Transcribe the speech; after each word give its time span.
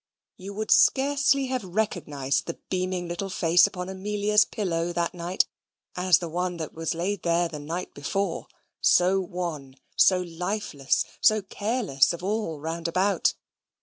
You 0.35 0.55
would 0.55 0.71
scarcely 0.71 1.45
have 1.45 1.63
recognised 1.63 2.47
the 2.47 2.57
beaming 2.71 3.07
little 3.07 3.29
face 3.29 3.67
upon 3.67 3.87
Amelia's 3.87 4.45
pillow 4.45 4.91
that 4.93 5.13
night 5.13 5.45
as 5.95 6.17
the 6.17 6.27
one 6.27 6.57
that 6.57 6.73
was 6.73 6.95
laid 6.95 7.21
there 7.21 7.47
the 7.47 7.59
night 7.59 7.93
before, 7.93 8.47
so 8.79 9.19
wan, 9.19 9.75
so 9.95 10.19
lifeless, 10.21 11.05
so 11.21 11.43
careless 11.43 12.13
of 12.13 12.23
all 12.23 12.59
round 12.59 12.87
about. 12.87 13.35